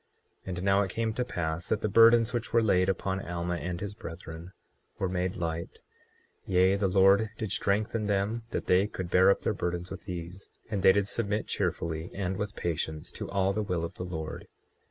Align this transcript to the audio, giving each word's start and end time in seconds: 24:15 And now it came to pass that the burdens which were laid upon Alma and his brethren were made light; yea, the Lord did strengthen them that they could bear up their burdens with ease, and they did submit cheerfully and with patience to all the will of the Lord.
24:15 0.47 0.47
And 0.47 0.63
now 0.63 0.81
it 0.81 0.89
came 0.89 1.13
to 1.13 1.23
pass 1.23 1.67
that 1.67 1.81
the 1.81 1.87
burdens 1.87 2.33
which 2.33 2.51
were 2.51 2.63
laid 2.63 2.89
upon 2.89 3.23
Alma 3.23 3.57
and 3.57 3.79
his 3.79 3.93
brethren 3.93 4.51
were 4.97 5.07
made 5.07 5.35
light; 5.35 5.81
yea, 6.43 6.75
the 6.75 6.87
Lord 6.87 7.29
did 7.37 7.51
strengthen 7.51 8.07
them 8.07 8.41
that 8.49 8.65
they 8.65 8.87
could 8.87 9.11
bear 9.11 9.29
up 9.29 9.41
their 9.41 9.53
burdens 9.53 9.91
with 9.91 10.09
ease, 10.09 10.49
and 10.71 10.81
they 10.81 10.91
did 10.93 11.07
submit 11.07 11.45
cheerfully 11.45 12.09
and 12.15 12.37
with 12.37 12.55
patience 12.55 13.11
to 13.11 13.29
all 13.29 13.53
the 13.53 13.61
will 13.61 13.85
of 13.85 13.93
the 13.93 14.03
Lord. 14.03 14.47